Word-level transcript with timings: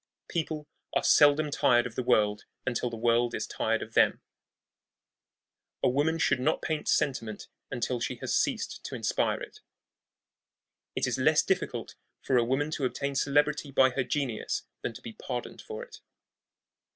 People 0.27 0.67
are 0.95 1.03
seldom 1.03 1.51
tired 1.51 1.85
of 1.85 1.93
the 1.93 2.01
world 2.01 2.45
until 2.65 2.89
the 2.89 2.97
world 2.97 3.35
is 3.35 3.45
tired 3.45 3.83
of 3.83 3.93
them. 3.93 4.19
A 5.83 5.89
woman 5.89 6.17
should 6.17 6.39
not 6.39 6.63
paint 6.63 6.87
sentiment 6.87 7.47
until 7.69 7.99
she 7.99 8.15
has 8.15 8.35
ceased 8.35 8.83
to 8.85 8.95
inspire 8.95 9.39
it. 9.41 9.59
It 10.95 11.05
is 11.05 11.19
less 11.19 11.43
difficult 11.43 11.93
for 12.19 12.35
a 12.35 12.43
woman 12.43 12.71
to 12.71 12.85
obtain 12.85 13.13
celebrity 13.13 13.69
by 13.69 13.91
her 13.91 14.03
genius 14.03 14.63
than 14.81 14.93
to 14.93 15.03
be 15.03 15.13
pardoned 15.13 15.61
for 15.61 15.83
it. 15.83 15.99